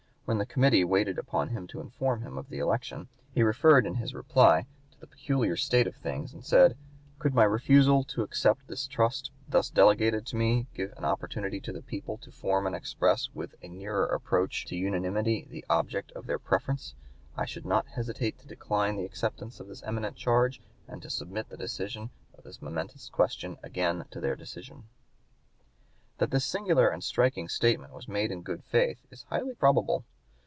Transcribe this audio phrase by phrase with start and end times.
[0.25, 3.95] When the committee waited upon him to inform him of the election, he referred in
[3.95, 6.77] his reply to the peculiar state of things and said,
[7.19, 11.73] "could my refusal to accept the trust thus delegated to me give an opportunity to
[11.73, 16.13] the people to form and to express with a nearer approach to unanimity the object
[16.13, 16.95] of their preference,
[17.35, 21.49] I should not hesitate to decline the acceptance of this eminent charge and to submit
[21.49, 24.85] the decision of this momentous question again to their decision."
[26.19, 30.05] That this singular and striking statement was made in good faith is highly probable.